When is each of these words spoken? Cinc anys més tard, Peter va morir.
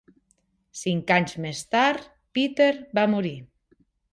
Cinc 0.79 1.13
anys 1.17 1.35
més 1.45 1.61
tard, 1.75 2.09
Peter 2.39 2.71
va 3.01 3.05
morir. 3.17 3.37